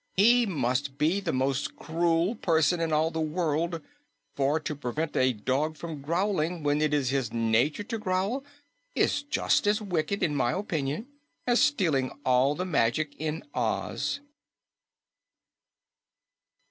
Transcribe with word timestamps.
He 0.17 0.47
must 0.47 0.97
be 0.97 1.19
the 1.19 1.31
most 1.31 1.75
cruel 1.75 2.33
person 2.33 2.79
in 2.79 2.91
all 2.91 3.11
the 3.11 3.21
world, 3.21 3.83
for 4.35 4.59
to 4.59 4.75
prevent 4.75 5.15
a 5.15 5.31
dog 5.31 5.77
from 5.77 6.01
growling 6.01 6.63
when 6.63 6.81
it 6.81 6.91
is 6.91 7.11
his 7.11 7.31
nature 7.31 7.83
to 7.83 7.99
growl 7.99 8.43
is 8.95 9.21
just 9.21 9.67
as 9.67 9.79
wicked, 9.79 10.23
in 10.23 10.33
my 10.35 10.53
opinion, 10.53 11.05
as 11.45 11.61
stealing 11.61 12.09
all 12.25 12.55
the 12.55 12.65
magic 12.65 13.13
in 13.19 13.43
Oz." 13.53 14.21